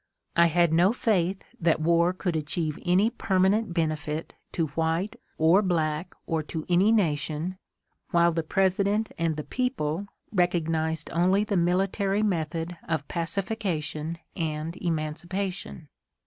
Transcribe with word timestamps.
I 0.35 0.47
had 0.47 0.73
no 0.73 0.91
faith 0.93 1.43
that 1.59 1.79
war 1.79 2.11
could 2.11 2.35
achieve 2.35 2.79
any 2.83 3.11
permanent 3.11 3.71
benefit 3.71 4.33
to 4.53 4.65
white, 4.69 5.15
or 5.37 5.61
black, 5.61 6.15
or 6.25 6.41
to 6.41 6.65
any 6.67 6.91
nation, 6.91 7.59
while 8.09 8.31
the 8.31 8.41
President 8.41 9.11
and 9.19 9.37
the 9.37 9.43
people 9.43 10.07
recognized 10.31 11.11
only 11.13 11.43
the 11.43 11.55
military 11.55 12.23
method 12.23 12.75
of 12.89 13.07
pacification 13.07 14.17
and 14.35 14.75
emancipation. 14.77 15.87